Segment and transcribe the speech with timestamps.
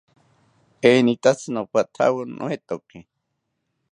[0.91, 2.99] Enitatzi nopathawo noetoki